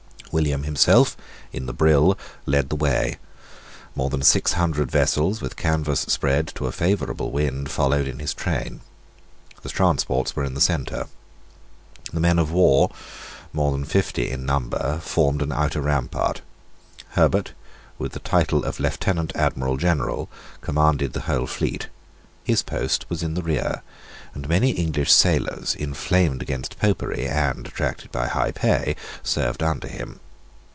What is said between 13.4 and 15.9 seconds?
more than fifty in number, formed an outer